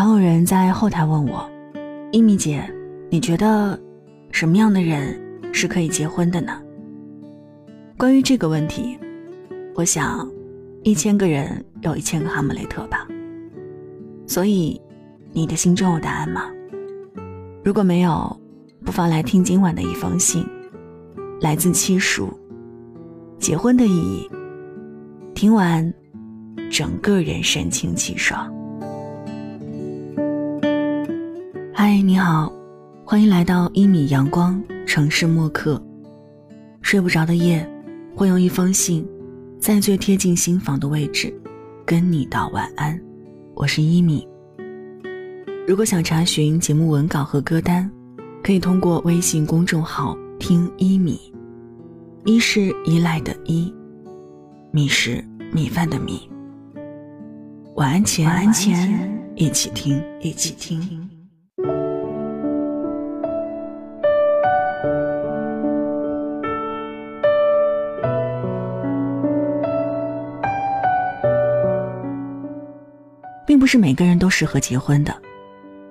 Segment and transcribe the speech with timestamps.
[0.00, 1.46] 常有人在后台问我
[2.10, 2.64] ：“一米姐，
[3.10, 3.78] 你觉得
[4.32, 5.14] 什么样的人
[5.52, 6.58] 是可以结婚的呢？”
[7.98, 8.98] 关于这个问题，
[9.74, 10.26] 我想，
[10.84, 13.06] 一千个人有一千个哈姆雷特吧。
[14.26, 14.80] 所以，
[15.34, 16.46] 你的心中有答案吗？
[17.62, 18.34] 如果没有，
[18.82, 20.42] 不妨来听今晚的一封信，
[21.42, 22.32] 来自七叔。
[23.38, 24.30] 结婚的意义，
[25.34, 25.92] 听完，
[26.70, 28.50] 整个人神清气爽。
[31.82, 32.52] 嗨，你好，
[33.06, 35.82] 欢迎来到一米阳光城市默客。
[36.82, 37.66] 睡不着的夜，
[38.14, 39.02] 会用一封信，
[39.58, 41.32] 在最贴近心房的位置，
[41.86, 43.00] 跟你道晚安。
[43.54, 44.28] 我是一米。
[45.66, 47.90] 如果想查询节目文稿和歌单，
[48.44, 51.18] 可以通过微信公众号“听一米”。
[52.26, 53.72] 一是依赖的依，
[54.70, 56.28] 米是米饭的米。
[57.76, 61.08] 晚安前，晚安前，一起听，一起听。
[73.50, 75.12] 并不是每个人都适合结婚的。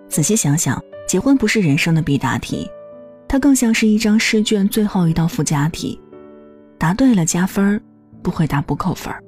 [0.07, 2.65] 仔细想想，结婚不是人生的必答题，
[3.27, 5.99] 它更像是一张试卷最后一道附加题，
[6.77, 7.81] 答对了加分儿，
[8.21, 9.21] 不回答不扣分儿。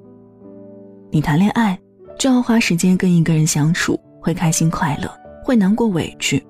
[1.12, 1.78] 你谈恋爱
[2.18, 6.42] 就要花时间跟一个人相处，会开心快乐，会难过委屈。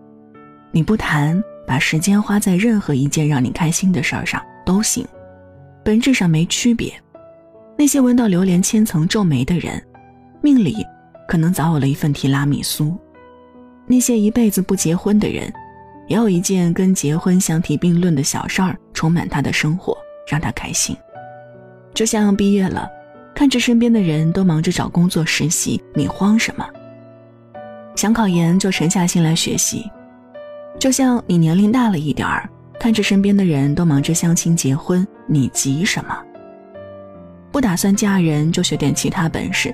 [0.72, 5.04] 你不谈，把时间花在任何一件让你开心的事儿上都行，
[5.84, 6.94] 本质上没区别。
[7.76, 9.84] 那些闻到榴莲千层皱眉的人，
[10.44, 10.78] 命里。
[11.32, 12.94] 可能早有了一份提拉米苏。
[13.88, 15.50] 那些一辈子不结婚的人，
[16.10, 20.94] 也有一件跟结婚相提并论的小事儿，充满他的生活，让他开心。
[21.94, 22.86] 就像毕业了，
[23.34, 26.68] 看着身边的人都忙着找工作实习，你慌什么？
[27.96, 29.90] 想考研就沉下心来学习。
[30.78, 36.14] 就像你年龄大了一点儿，看着身边的人都忙着相亲结婚，你急什么？
[37.54, 39.74] 不打算嫁人就学点其他本事。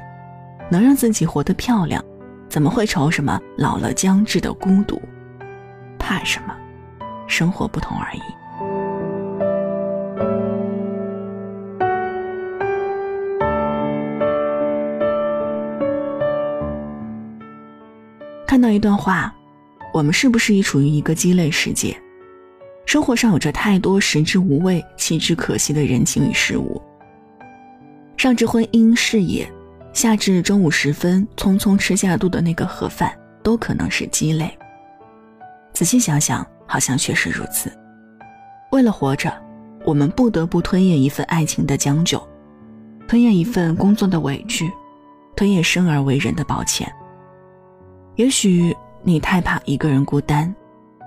[0.70, 2.04] 能让自己活得漂亮，
[2.50, 5.02] 怎么会愁什么老了将至的孤独？
[5.98, 6.56] 怕什么？
[7.28, 8.22] 生活不同而已。
[18.46, 19.34] 看到一段话，
[19.94, 21.96] 我们是不是已处于一个鸡肋世界？
[22.86, 26.82] 生活上有着太多食之无味、弃之可惜的人情与事物，
[28.16, 29.48] 上至婚姻事业。
[29.98, 34.56] 下至中午时分匆匆吃下肚的那个盒饭，都可能是鸡肋。
[35.74, 37.76] 仔细想想，好像确实如此。
[38.72, 39.34] 为了活着，
[39.84, 42.22] 我们不得不吞咽一份爱情的将就，
[43.08, 44.72] 吞咽一份工作的委屈，
[45.36, 46.88] 吞咽生而为人的抱歉。
[48.18, 50.54] 也许你太怕一个人孤单，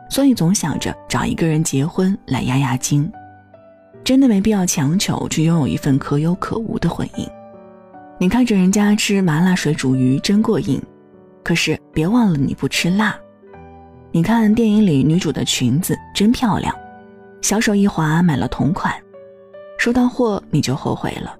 [0.09, 3.09] 所以总想着找一个人结婚来压压惊。
[4.03, 7.25] 真的没必要强求去拥有一份可有可无的婚姻。
[8.21, 10.79] 你看着人家吃麻辣水煮鱼真过瘾，
[11.43, 13.19] 可是别忘了你不吃辣。
[14.13, 16.77] 你看电影里女主的裙子真漂亮，
[17.41, 18.95] 小手一滑买了同款，
[19.79, 21.35] 收到货你就后悔了。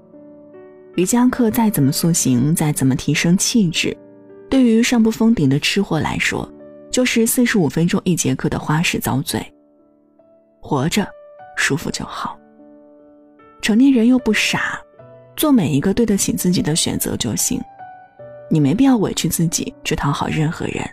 [0.97, 3.95] 瑜伽课再怎么塑形，再怎么提升气质，
[4.49, 6.51] 对于上不封顶的吃货来说，
[6.91, 9.39] 就是四十五分钟一节课的花式遭罪。
[10.63, 11.07] 活着，
[11.59, 12.39] 舒服就好。
[13.61, 14.81] 成年人又不傻。
[15.41, 17.59] 做每一个对得起自己的选择就行，
[18.51, 20.87] 你没必要委屈自己去讨好任何人，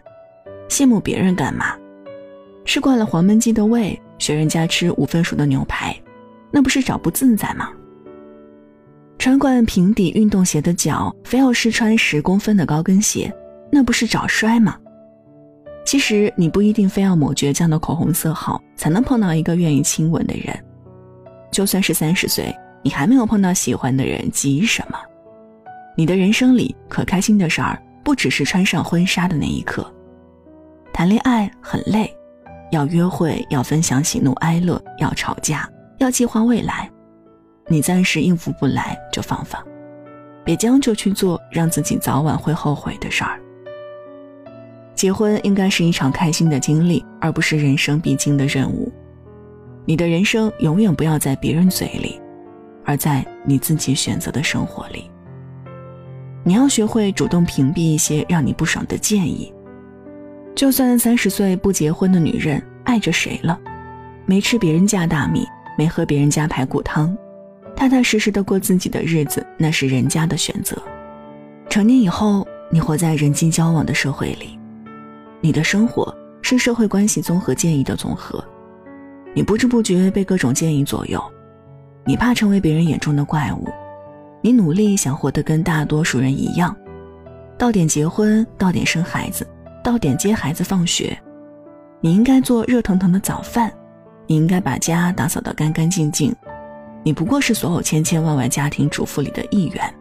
[0.70, 1.76] 羡慕别人干嘛？
[2.64, 5.94] 吃惯了黄焖鸡的胃，学人家吃五分熟的牛排，
[6.50, 7.70] 那不是找不自在吗？
[9.20, 13.30] 穿惯平底运动鞋的脚，非要试穿十公分的高跟鞋，
[13.70, 14.78] 那不是找摔吗？
[15.86, 20.58] 其实你不一定非要抹倔强的口红色号，才能碰到一个愿意亲吻的人，
[21.52, 22.56] 就算是三十岁。
[22.88, 24.98] 你还没有碰到喜欢的人，急什么？
[25.98, 29.86] 你的人生里可开心的事儿，不只是穿上婚纱的那一刻。
[30.94, 32.10] 谈恋爱很累，
[32.72, 36.90] 要约会，要分享喜怒哀乐，要吵架，要计划未来。
[37.68, 39.62] 你暂时应付不来就放放，
[40.46, 43.38] 别将就去做让自己早晚会后悔的事儿。
[44.96, 48.90] 结婚应该是一场开心的经历，而不是人生必经的任务。
[49.84, 52.18] 你的人生永远不要在别人嘴里。
[52.88, 55.12] 而在你自己选择的生活里，
[56.42, 59.54] 你要学会主动屏蔽一些让你不爽的建议。
[60.56, 63.60] 就算三十岁不结婚的女人爱着谁了，
[64.26, 65.46] 没吃别人家大米，
[65.78, 67.16] 没喝别人家排骨汤，
[67.76, 70.82] 踏踏实实的过自己的日子，那是人家的选择。
[71.70, 74.58] 成年以后，你活在人际交往的社会里，
[75.42, 78.42] 你的生活是社会关系综合建议的总和，
[79.36, 81.22] 你不知不觉被各种建议左右，
[82.08, 83.68] 你怕成为别人眼中的怪物，
[84.40, 86.74] 你努力想活得跟大多数人一样，
[87.58, 89.46] 到点结婚，到点生孩子，
[89.84, 91.20] 到点接孩子放学，
[92.00, 93.70] 你应该做热腾腾的早饭，
[94.26, 96.34] 你应该把家打扫得干干净净，
[97.04, 99.94] 你不过是所有千千万万家庭主妇里的一员。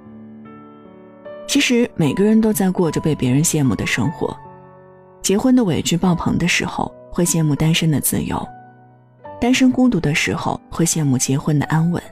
[1.49, 4.37] 其实每个人都在过着被别人羡慕的生活。
[5.23, 8.37] 结婚的委屈爆棚的时候，会羡慕单身的自由；
[9.41, 12.03] 单身孤独的时候，会羡慕结婚的安稳。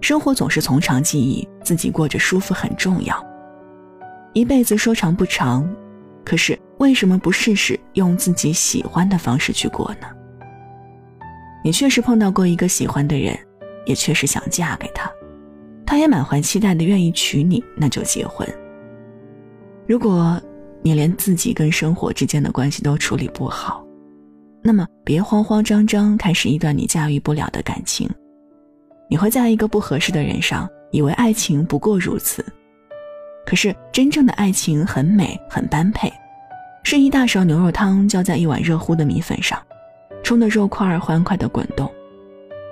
[0.00, 3.24] 生活总是从长计议，自己过着舒服很重要。
[4.32, 5.68] 一辈子说长不长，
[6.24, 10.08] 可是为什么不试试用自己喜欢的方式去过呢？
[11.64, 13.38] 你确实碰到过一个喜欢的人，
[13.86, 15.10] 也确实想嫁给他。
[15.86, 18.48] 他也满怀期待的愿意娶你，那就结婚。
[19.86, 20.40] 如果
[20.82, 23.81] 你连自己跟生活之间的关系都处理不好，
[24.62, 28.08] 那么别慌慌张张开始一段你驾驭不了的感情。
[29.10, 32.44] 你会在一个不合适的人上，以为爱情不过如此。
[33.44, 36.10] 可是真正的爱情很美很般配，
[36.84, 39.60] 是一大勺牛肉汤浇在一碗热乎的米粉上，
[40.22, 41.90] 冲的肉块欢快的滚动。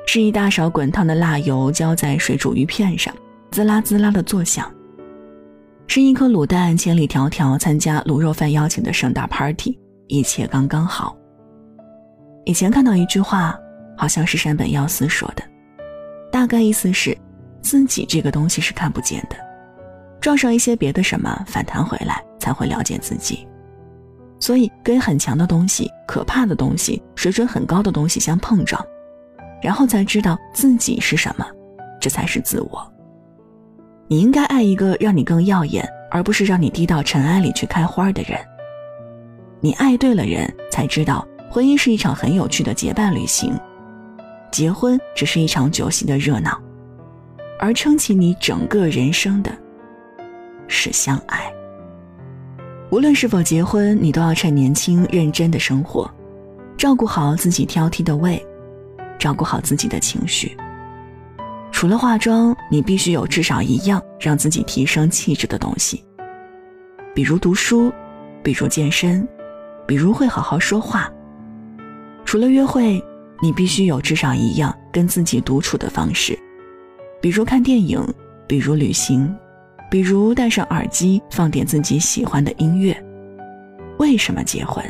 [0.06, 3.14] 是一大勺滚烫的辣油浇在水煮鱼片上，
[3.50, 4.72] 滋啦滋啦的作响。
[5.86, 9.76] 是一颗卤蛋千里迢迢参加卤肉饭邀请的盛大 party，
[10.06, 11.16] 一切刚刚好。
[12.44, 13.58] 以前看到一句话，
[13.96, 15.42] 好像是山本耀司说的，
[16.32, 17.16] 大概意思是，
[17.60, 19.36] 自己这个东西是看不见的，
[20.20, 23.46] 撞上一些别的什么反弹回来才会了解自己。
[24.38, 28.82] 所以跟很强的东西、可怕的东西、水准很高的东西相碰撞。
[29.62, 31.46] 然后才知道自己是什么，
[32.00, 32.92] 这才是自我。
[34.08, 38.40] 你应该爱一个让你更耀眼，而不是让你低到尘埃里去开花的人。
[39.60, 43.58] 你爱对了人，才知道婚姻是一场很有趣的结伴旅行，
[44.52, 46.56] 结婚只是一场酒席的热闹，
[47.58, 49.50] 而撑起你整个人生的，
[50.68, 51.52] 是相爱。
[52.92, 56.08] 无论是否结婚，你都要趁年轻认真的生活，
[56.76, 58.40] 照顾好自己挑剔的胃。
[59.18, 60.56] 照顾好自己的情绪。
[61.72, 66.02] 除了化妆，你必须有至少一样让自己提升气质的东西，
[67.12, 67.92] 比如读书，
[68.42, 69.26] 比如健身，
[69.86, 71.12] 比如会好好说话。
[72.24, 73.02] 除了约会，
[73.42, 76.38] 你必须有至少一样跟自己独处的方式，
[77.20, 78.02] 比如看电影，
[78.46, 79.34] 比如旅行，
[79.90, 82.96] 比如戴上耳机放点自己喜欢的音乐。
[83.98, 84.84] 为什么结婚？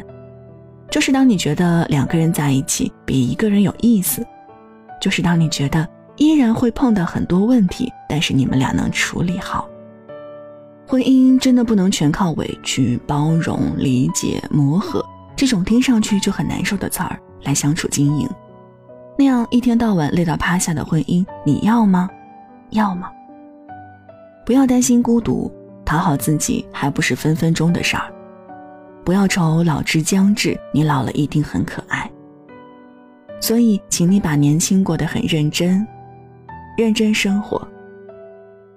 [0.90, 4.26] 就是当你觉得两个人在一起比一个人有意思，
[5.00, 9.68] 就是当你觉得依然会碰到很多问题，但是你们俩能处理好。
[10.86, 15.04] 婚姻真的不能全靠委屈、包容、理解、磨合
[15.40, 18.28] 这种听上去就很难受的词儿来相处经营。
[19.16, 22.10] 那样一天到晚累到趴下的婚姻，你要吗？
[22.72, 23.10] 要吗？
[24.44, 25.50] 不要担心孤独，
[25.82, 28.12] 讨好自己还不是分分钟的事儿。
[29.02, 32.10] 不要愁老之将至，你老了一定很可爱。
[33.40, 35.88] 所以，请你把年轻过得很认真，
[36.76, 37.66] 认真生活，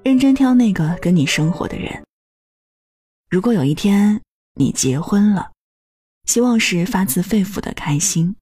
[0.02, 1.92] 认真挑那个跟你生活的人。
[3.30, 4.18] 如果有一天
[4.56, 5.50] 你结婚了，
[6.26, 8.36] 希望是发自肺腑的开心，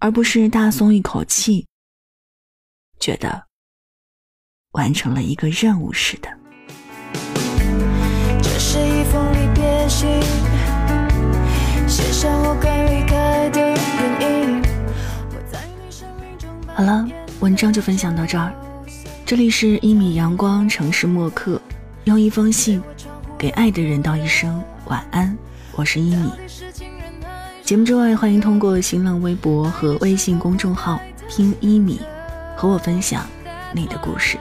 [0.00, 1.66] 而不是大松一口气，
[2.98, 3.46] 觉得
[4.72, 6.28] 完成了一个任务似的。
[8.42, 10.08] 这是一封离别信。
[16.74, 17.06] 好了，
[17.38, 18.52] 文章就分享到这儿。
[19.24, 21.60] 这里是一米阳光城市默客，
[22.04, 22.82] 用一封信
[23.38, 25.36] 给爱的人道一声晚安。
[25.76, 26.43] 我是一米。
[27.64, 31.98] 节目之外，欢迎通过新浪微博和微信公众号听一米，
[32.54, 33.26] 和我分享
[33.72, 34.36] 你的故事。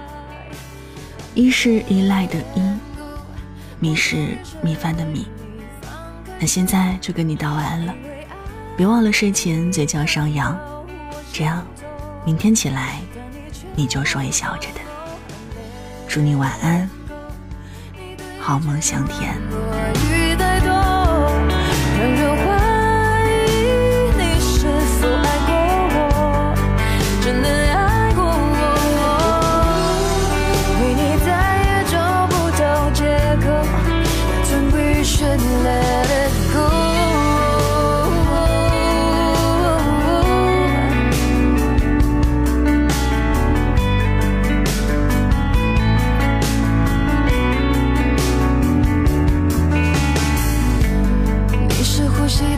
[1.34, 2.62] 一是依赖的依，
[3.80, 5.25] 米是米饭的米。
[6.38, 7.96] 那现在就跟你道晚安了，
[8.75, 10.60] 别忘了睡前嘴角上扬，
[11.32, 11.65] 这样
[12.25, 13.00] 明天起来
[13.74, 14.82] 你就说笑着的。
[16.10, 16.89] 祝你晚安，
[18.42, 19.34] 好梦香甜。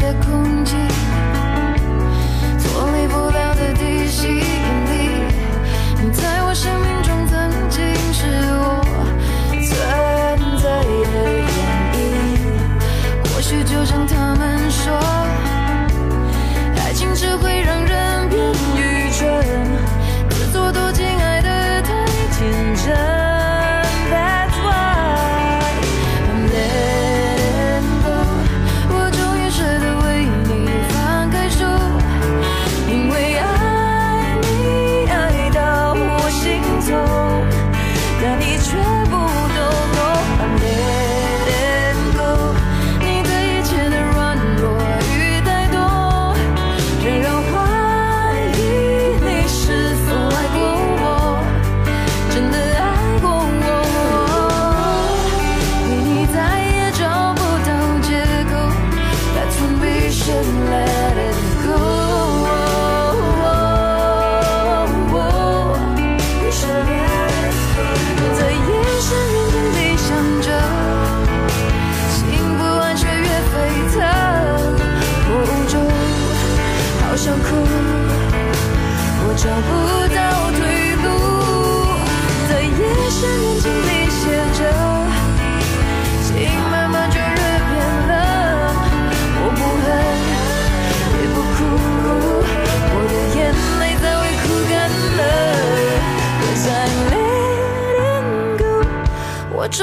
[0.06, 0.45] the cool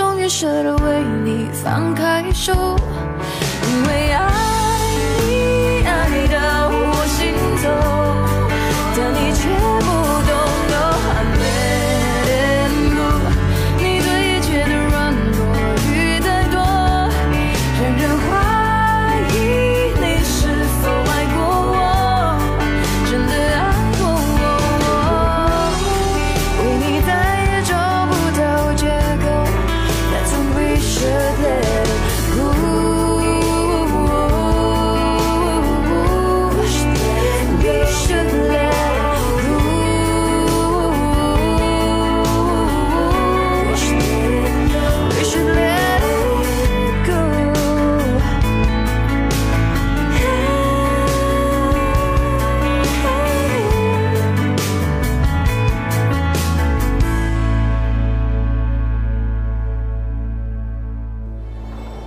[0.03, 4.52] 终于舍得为你放开手，因为爱